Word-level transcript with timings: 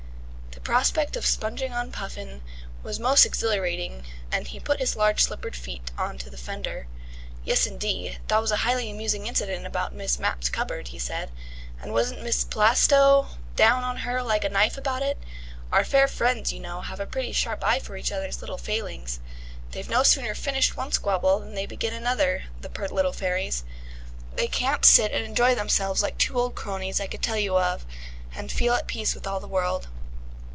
The 0.63 0.75
prospect 0.75 1.17
of 1.17 1.25
sponging 1.25 1.73
on 1.73 1.91
Puffin 1.91 2.43
was 2.83 2.99
most 2.99 3.25
exhilarating, 3.25 4.03
and 4.31 4.47
he 4.47 4.59
put 4.59 4.79
his 4.79 4.95
large 4.95 5.23
slippered 5.23 5.55
feet 5.55 5.89
on 5.97 6.19
to 6.19 6.29
the 6.29 6.37
fender. 6.37 6.85
"Yes, 7.43 7.65
indeed, 7.65 8.19
that 8.27 8.37
was 8.37 8.51
a 8.51 8.57
highly 8.57 8.91
amusing 8.91 9.25
incident 9.25 9.65
about 9.65 9.95
Miss 9.95 10.19
Mapp's 10.19 10.49
cupboard," 10.49 10.89
he 10.89 10.99
said. 10.99 11.31
"And 11.81 11.93
wasn't 11.93 12.19
Mrs. 12.21 12.49
Plaistow 12.51 13.29
down 13.55 13.83
on 13.83 13.97
her 13.97 14.21
like 14.21 14.43
a 14.43 14.49
knife 14.49 14.77
about 14.77 15.01
it? 15.01 15.17
Our 15.71 15.83
fair 15.83 16.07
friends, 16.07 16.53
you 16.53 16.59
know, 16.59 16.81
have 16.81 16.99
a 16.99 17.07
pretty 17.07 17.31
sharp 17.33 17.63
eye 17.63 17.79
for 17.79 17.97
each 17.97 18.11
other's 18.11 18.39
little 18.41 18.59
failings. 18.59 19.19
They've 19.71 19.89
no 19.89 20.03
sooner 20.03 20.35
finished 20.35 20.77
one 20.77 20.91
squabble 20.91 21.39
than 21.39 21.55
they 21.55 21.65
begin 21.65 21.93
another, 21.93 22.43
the 22.61 22.69
pert 22.69 22.91
little 22.91 23.13
fairies. 23.13 23.63
They 24.35 24.47
can't 24.47 24.85
sit 24.85 25.11
and 25.11 25.25
enjoy 25.25 25.55
themselves 25.55 26.03
like 26.03 26.19
two 26.19 26.37
old 26.39 26.53
cronies 26.53 27.01
I 27.01 27.07
could 27.07 27.23
tell 27.23 27.37
you 27.37 27.57
of, 27.57 27.83
and 28.35 28.51
feel 28.51 28.75
at 28.75 28.87
peace 28.87 29.15
with 29.15 29.25
all 29.25 29.39
the 29.39 29.47
world." 29.47 29.87